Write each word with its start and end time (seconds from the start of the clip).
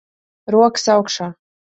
Rokas 0.55 0.87
augšā. 0.93 1.29